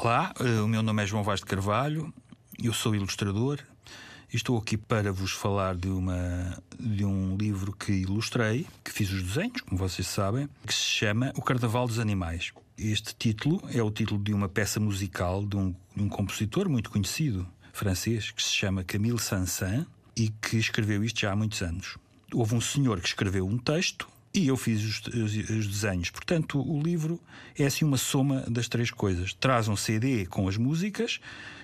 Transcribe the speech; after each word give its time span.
Olá, 0.00 0.34
eh, 0.40 0.60
o 0.60 0.66
meu 0.66 0.82
nome 0.82 1.04
é 1.04 1.06
João 1.06 1.22
Vaz 1.22 1.38
de 1.38 1.46
Carvalho, 1.46 2.12
eu 2.60 2.72
sou 2.72 2.96
ilustrador 2.96 3.60
e 4.32 4.34
estou 4.34 4.58
aqui 4.58 4.76
para 4.76 5.12
vos 5.12 5.30
falar 5.30 5.76
de, 5.76 5.86
uma, 5.86 6.60
de 6.80 7.04
um 7.04 7.36
livro 7.36 7.72
que 7.72 7.92
ilustrei, 7.92 8.66
que 8.82 8.90
fiz 8.90 9.08
os 9.12 9.22
desenhos, 9.22 9.60
como 9.60 9.78
vocês 9.78 10.08
sabem, 10.08 10.48
que 10.66 10.74
se 10.74 10.82
chama 10.82 11.32
O 11.36 11.42
Carnaval 11.42 11.86
dos 11.86 12.00
Animais. 12.00 12.50
Este 12.76 13.14
título 13.14 13.62
é 13.72 13.80
o 13.80 13.90
título 13.92 14.20
de 14.20 14.34
uma 14.34 14.48
peça 14.48 14.80
musical 14.80 15.46
de 15.46 15.56
um, 15.56 15.72
de 15.94 16.02
um 16.02 16.08
compositor 16.08 16.68
muito 16.68 16.90
conhecido, 16.90 17.46
francês, 17.72 18.32
que 18.32 18.42
se 18.42 18.50
chama 18.50 18.82
Camille 18.82 19.20
Saint-Saëns 19.20 19.86
e 20.16 20.28
que 20.28 20.56
escreveu 20.56 21.04
isto 21.04 21.20
já 21.20 21.30
há 21.30 21.36
muitos 21.36 21.62
anos. 21.62 22.01
Houve 22.32 22.54
um 22.54 22.60
senhor 22.60 23.00
que 23.00 23.08
escreveu 23.08 23.46
um 23.46 23.58
texto 23.58 24.08
e 24.34 24.48
eu 24.48 24.56
fiz 24.56 24.82
os, 24.82 25.14
os, 25.14 25.50
os, 25.50 25.66
desenhos. 25.66 26.10
Portanto, 26.10 26.60
o 26.60 26.82
livro 26.82 27.20
é 27.58 27.66
assim 27.66 27.84
uma 27.84 27.98
soma 27.98 28.44
das 28.48 28.68
três 28.68 28.90
coisas. 28.90 29.34
Traz 29.34 29.68
um 29.68 29.76
CD 29.76 30.26
com 30.26 30.48
as 30.48 30.56
músicas, 30.56 31.20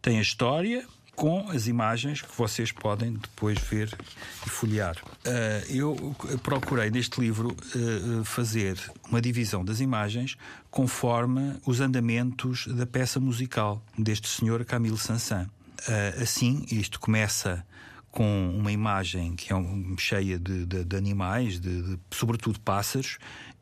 tem 0.00 0.18
a 0.18 0.22
história 0.22 0.86
com 1.14 1.50
as 1.50 1.66
imagens 1.66 2.22
que 2.22 2.36
vocês 2.36 2.72
podem 2.72 3.14
depois 3.14 3.58
ver 3.58 3.92
e 4.46 4.50
folhear. 4.50 4.96
Uh, 4.96 5.72
eu 5.72 6.16
procurei 6.42 6.90
neste 6.90 7.20
livro 7.20 7.54
uh, 7.54 8.24
fazer 8.24 8.78
uma 9.08 9.20
divisão 9.20 9.64
das 9.64 9.80
imagens 9.80 10.36
conforme 10.70 11.54
os 11.66 11.80
andamentos 11.80 12.66
da 12.68 12.86
peça 12.86 13.20
musical 13.20 13.84
deste 13.98 14.28
senhor 14.28 14.64
Camille 14.64 14.96
Sansan. 14.96 15.48
Uh, 15.80 16.22
assim, 16.22 16.64
isto 16.70 16.98
começa 16.98 17.64
com 18.12 18.54
uma 18.54 18.70
imagem 18.70 19.34
que 19.34 19.52
é 19.52 19.56
um, 19.56 19.96
cheia 19.98 20.38
de, 20.38 20.66
de, 20.66 20.84
de 20.84 20.96
animais, 20.96 21.58
de, 21.58 21.98
sobretudo 22.10 22.60
pássaros, 22.60 23.18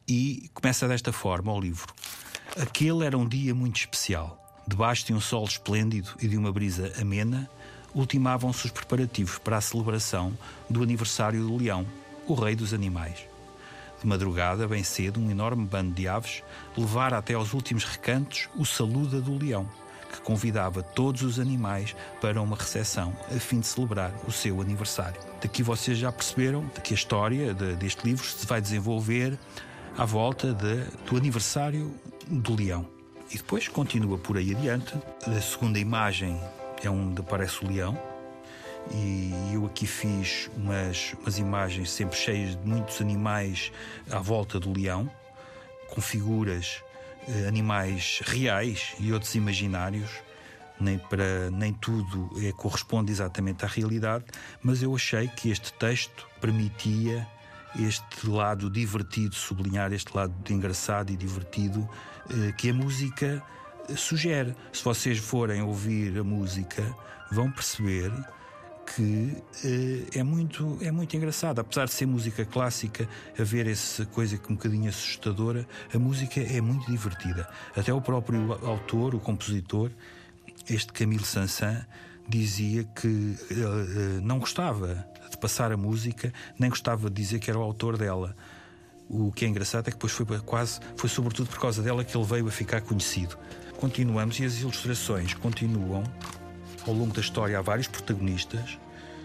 e 0.06 0.51
começa 0.53 0.89
desta 0.89 1.12
forma 1.12 1.53
o 1.53 1.61
livro. 1.61 1.95
Aquele 2.61 3.06
era 3.06 3.17
um 3.17 3.27
dia 3.27 3.55
muito 3.55 3.77
especial. 3.77 4.37
Debaixo 4.67 5.06
de 5.06 5.15
um 5.15 5.21
sol 5.21 5.45
esplêndido 5.45 6.11
e 6.21 6.27
de 6.27 6.37
uma 6.37 6.53
brisa 6.53 6.93
amena, 7.01 7.48
ultimavam-se 7.95 8.67
os 8.67 8.73
preparativos 8.73 9.39
para 9.39 9.56
a 9.56 9.61
celebração 9.61 10.37
do 10.69 10.83
aniversário 10.83 11.41
do 11.41 11.56
leão, 11.56 11.87
o 12.27 12.34
rei 12.34 12.56
dos 12.56 12.75
animais. 12.75 13.19
De 14.01 14.06
madrugada, 14.06 14.67
bem 14.67 14.83
cedo, 14.83 15.21
um 15.21 15.31
enorme 15.31 15.65
bando 15.65 15.93
de 15.93 16.09
aves 16.09 16.43
levara 16.77 17.19
até 17.19 17.34
aos 17.34 17.53
últimos 17.53 17.84
recantos 17.84 18.48
o 18.56 18.65
saluda 18.65 19.21
do 19.21 19.37
leão 19.37 19.69
que 20.12 20.20
convidava 20.20 20.83
todos 20.83 21.22
os 21.22 21.39
animais 21.39 21.94
para 22.20 22.41
uma 22.41 22.56
recepção 22.56 23.16
a 23.34 23.39
fim 23.39 23.61
de 23.61 23.66
celebrar 23.66 24.12
o 24.27 24.33
seu 24.33 24.61
aniversário. 24.61 25.20
Daqui 25.41 25.62
vocês 25.62 25.97
já 25.98 26.11
perceberam 26.11 26.66
que 26.83 26.92
a 26.92 26.97
história 26.97 27.55
de, 27.55 27.77
deste 27.77 28.05
livro 28.05 28.27
se 28.27 28.47
vai 28.47 28.61
desenvolver 28.61 29.38
à 29.97 30.05
volta 30.05 30.53
de, 30.53 30.84
do 31.08 31.16
aniversário 31.16 31.94
do 32.27 32.55
leão. 32.55 32.86
E 33.31 33.36
depois 33.36 33.69
continua 33.69 34.19
por 34.19 34.36
aí 34.36 34.55
adiante. 34.55 34.94
A 35.27 35.41
segunda 35.41 35.78
imagem 35.78 36.41
é 36.83 36.91
onde 36.91 37.20
aparece 37.20 37.64
o 37.64 37.69
leão. 37.69 37.97
E 38.91 39.33
eu 39.53 39.66
aqui 39.66 39.86
fiz 39.86 40.50
umas, 40.56 41.14
umas 41.20 41.38
imagens 41.38 41.91
sempre 41.91 42.16
cheias 42.16 42.56
de 42.56 42.66
muitos 42.66 43.00
animais 43.00 43.70
à 44.11 44.19
volta 44.19 44.58
do 44.58 44.72
leão, 44.72 45.08
com 45.88 46.00
figuras 46.00 46.83
animais 47.47 48.21
reais 48.25 48.95
e 48.99 49.13
outros 49.13 49.35
imaginários. 49.35 50.11
Nem, 50.81 50.99
para, 50.99 51.51
nem 51.51 51.75
tudo 51.75 52.31
é, 52.43 52.53
corresponde 52.53 53.12
exatamente 53.12 53.67
à 53.67 53.69
realidade, 53.69 54.25
mas 54.62 54.83
eu 54.83 54.95
achei 54.95 55.29
que 55.29 55.51
este 55.51 55.75
texto 55.75 56.27
permitia 56.41 57.29
este 57.79 58.27
lado 58.27 58.71
divertido, 58.71 59.35
sublinhar 59.35 59.93
este 59.93 60.17
lado 60.17 60.35
engraçado 60.49 61.12
e 61.12 61.17
divertido 61.17 61.89
eh, 62.31 62.53
que 62.53 62.71
a 62.71 62.75
música 62.75 63.43
sugere. 63.97 64.55
Se 64.73 64.83
vocês 64.83 65.19
forem 65.19 65.62
ouvir 65.62 66.19
a 66.19 66.25
música, 66.25 66.83
vão 67.31 67.50
perceber 67.50 68.11
que 68.95 69.03
uh, 69.03 70.19
é, 70.19 70.23
muito, 70.23 70.78
é 70.81 70.91
muito 70.91 71.17
engraçado. 71.17 71.61
Apesar 71.61 71.87
de 71.87 71.93
ser 71.93 72.06
música 72.06 72.45
clássica, 72.45 73.09
haver 73.39 73.67
essa 73.67 74.05
coisa 74.06 74.37
que 74.37 74.53
um 74.53 74.56
bocadinho 74.56 74.89
assustadora, 74.89 75.67
a 75.95 75.99
música 75.99 76.41
é 76.41 76.61
muito 76.61 76.91
divertida. 76.91 77.49
Até 77.77 77.93
o 77.93 78.00
próprio 78.00 78.53
autor, 78.67 79.15
o 79.15 79.21
compositor, 79.21 79.91
este 80.69 80.93
Camille 80.93 81.25
Sansan, 81.25 81.87
dizia 82.29 82.84
que 82.84 83.09
uh, 83.09 84.21
não 84.23 84.39
gostava 84.39 85.06
de 85.31 85.37
passar 85.37 85.73
a 85.73 85.77
música, 85.77 86.33
nem 86.59 86.71
gostava 86.71 87.09
de 87.09 87.17
dizer 87.17 87.39
que 87.39 87.50
era 87.50 87.59
o 87.59 87.62
autor 87.62 87.97
dela. 87.97 88.37
O 89.09 89.33
que 89.33 89.45
é 89.45 89.49
engraçado 89.49 89.89
é 89.89 89.91
que 89.91 89.97
depois 89.97 90.12
foi 90.12 90.25
quase, 90.41 90.79
foi 90.97 91.09
sobretudo 91.09 91.49
por 91.49 91.59
causa 91.59 91.83
dela 91.83 92.05
que 92.05 92.17
ele 92.17 92.25
veio 92.25 92.47
a 92.47 92.50
ficar 92.50 92.81
conhecido. 92.81 93.37
Continuamos 93.77 94.39
e 94.39 94.45
as 94.45 94.61
ilustrações 94.61 95.34
continuam 95.34 96.05
ao 96.87 96.95
longo 96.95 97.13
da 97.13 97.21
história 97.21 97.59
há 97.59 97.63
vários 97.63 97.89
protagonistas. 97.89 98.79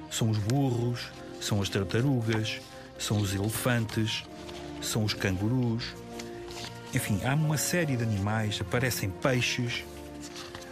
São 0.09 0.29
os 0.29 0.37
burros, 0.37 1.11
são 1.41 1.61
as 1.61 1.69
tartarugas, 1.69 2.61
são 2.97 3.17
os 3.19 3.33
elefantes, 3.33 4.23
são 4.81 5.03
os 5.03 5.13
cangurus. 5.13 5.93
Enfim, 6.93 7.19
há 7.25 7.33
uma 7.33 7.57
série 7.57 7.97
de 7.97 8.03
animais, 8.03 8.59
aparecem 8.61 9.09
peixes, 9.09 9.83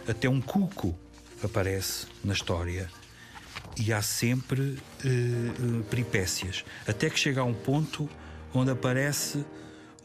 até 0.08 0.28
um 0.28 0.40
cuco 0.40 0.94
aparece 1.42 2.06
na 2.24 2.32
história. 2.32 2.88
E 3.76 3.92
há 3.92 4.00
sempre 4.00 4.60
uh, 4.60 5.80
uh, 5.80 5.84
peripécias, 5.84 6.64
até 6.86 7.10
que 7.10 7.18
chega 7.18 7.40
a 7.40 7.44
um 7.44 7.54
ponto 7.54 8.08
onde 8.54 8.70
aparece 8.70 9.44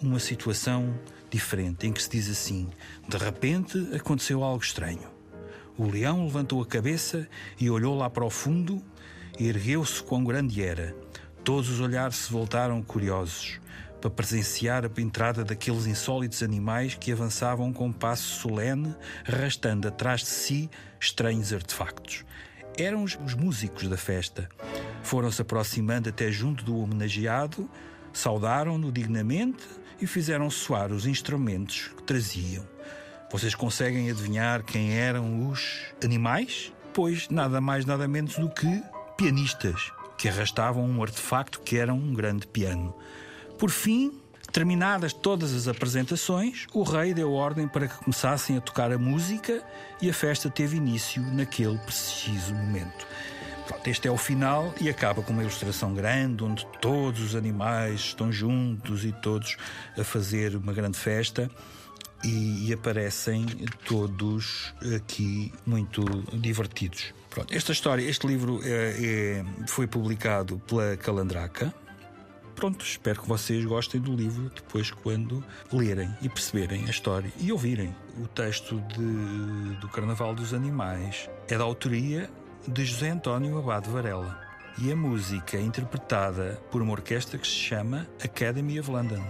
uma 0.01 0.19
situação 0.19 0.93
diferente, 1.29 1.85
em 1.85 1.93
que 1.93 2.01
se 2.01 2.09
diz 2.09 2.29
assim: 2.29 2.69
de 3.07 3.17
repente 3.17 3.77
aconteceu 3.95 4.43
algo 4.43 4.63
estranho. 4.63 5.18
O 5.79 5.89
leão 5.89 6.25
levantou 6.25 6.61
a 6.61 6.65
cabeça 6.65 7.25
e 7.57 7.69
olhou 7.69 7.95
lá 7.95 8.09
para 8.09 8.25
o 8.25 8.29
fundo 8.29 8.83
e 9.39 9.47
ergueu-se 9.47 10.03
quão 10.03 10.25
grande 10.25 10.61
era. 10.61 10.93
Todos 11.41 11.69
os 11.69 11.79
olhares 11.79 12.17
se 12.17 12.31
voltaram 12.33 12.83
curiosos 12.83 13.61
para 14.01 14.09
presenciar 14.09 14.83
a 14.83 15.01
entrada 15.01 15.41
daqueles 15.41 15.85
insólitos 15.85 16.43
animais 16.43 16.95
que 16.95 17.13
avançavam 17.13 17.71
com 17.71 17.87
um 17.87 17.93
passo 17.93 18.41
solene, 18.41 18.93
arrastando 19.25 19.87
atrás 19.87 20.19
de 20.19 20.27
si 20.27 20.69
estranhos 20.99 21.53
artefactos. 21.53 22.25
Eram 22.77 23.01
os, 23.01 23.15
músicos 23.15 23.87
da 23.87 23.95
festa. 23.95 24.49
Foram-se 25.01 25.41
aproximando 25.41 26.09
até 26.09 26.29
junto 26.29 26.61
do 26.61 26.77
homenageado, 26.77 27.69
saudaram-no 28.11 28.91
dignamente 28.91 29.63
e 30.01 30.05
fizeram 30.05 30.49
soar 30.49 30.91
os 30.91 31.05
instrumentos 31.05 31.89
que 31.95 32.03
traziam. 32.03 32.67
Vocês 33.31 33.53
conseguem 33.53 34.09
adivinhar 34.09 34.63
quem 34.63 34.97
eram 34.97 35.49
os 35.49 35.81
animais? 36.03 36.73
Pois 36.93 37.29
nada 37.29 37.61
mais, 37.61 37.85
nada 37.85 38.07
menos 38.07 38.35
do 38.35 38.49
que 38.49 38.81
pianistas 39.15 39.91
que 40.17 40.27
arrastavam 40.27 40.83
um 40.83 41.01
artefacto 41.01 41.61
que 41.61 41.77
era 41.77 41.93
um 41.93 42.13
grande 42.13 42.47
piano. 42.47 42.93
Por 43.57 43.69
fim, 43.69 44.19
terminadas 44.51 45.13
todas 45.13 45.53
as 45.53 45.67
apresentações, 45.67 46.65
o 46.73 46.81
rei 46.81 47.13
deu 47.13 47.31
ordem 47.31 47.67
para 47.67 47.87
que 47.87 48.03
começassem 48.03 48.57
a 48.57 48.61
tocar 48.61 48.91
a 48.91 48.97
música 48.97 49.63
e 50.01 50.09
a 50.09 50.13
festa 50.13 50.49
teve 50.49 50.77
início 50.77 51.21
naquele 51.21 51.77
preciso 51.77 52.53
momento. 52.55 53.07
Este 53.85 54.07
é 54.07 54.11
o 54.11 54.17
final 54.17 54.73
e 54.79 54.89
acaba 54.89 55.21
com 55.21 55.33
uma 55.33 55.41
ilustração 55.41 55.93
grande 55.93 56.43
onde 56.43 56.65
todos 56.81 57.21
os 57.21 57.35
animais 57.35 58.01
estão 58.01 58.31
juntos 58.31 59.05
e 59.05 59.11
todos 59.11 59.57
a 59.97 60.03
fazer 60.03 60.55
uma 60.55 60.73
grande 60.73 60.97
festa 60.97 61.49
e, 62.23 62.67
e, 62.67 62.73
aparecem 62.73 63.45
todos 63.85 64.73
aqui 64.95 65.53
muito 65.65 66.03
divertidos. 66.33 67.13
Pronto, 67.29 67.53
esta 67.53 67.71
história, 67.71 68.03
este 68.03 68.27
livro 68.27 68.59
é, 68.63 69.41
é, 69.41 69.45
foi 69.67 69.87
publicado 69.87 70.59
pela 70.67 70.97
Calandraca. 70.97 71.73
Pronto, 72.55 72.83
espero 72.83 73.21
que 73.21 73.27
vocês 73.27 73.63
gostem 73.63 74.01
do 74.01 74.13
livro 74.13 74.51
depois 74.53 74.91
quando 74.91 75.41
lerem 75.71 76.13
e 76.21 76.27
perceberem 76.27 76.85
a 76.85 76.89
história 76.89 77.31
e 77.39 77.53
ouvirem. 77.53 77.95
O 78.17 78.27
texto 78.27 78.81
de, 78.81 79.75
do 79.77 79.87
Carnaval 79.87 80.35
dos 80.35 80.53
Animais 80.53 81.29
é 81.47 81.57
da 81.57 81.63
autoria 81.63 82.29
de 82.67 82.85
José 82.85 83.09
António 83.09 83.57
Abade 83.57 83.89
Varela 83.89 84.39
e 84.77 84.91
a 84.91 84.95
música 84.95 85.59
interpretada 85.59 86.61
por 86.71 86.81
uma 86.81 86.91
orquestra 86.91 87.37
que 87.37 87.47
se 87.47 87.53
chama 87.53 88.07
Academy 88.23 88.79
of 88.79 88.89
London. 88.89 89.23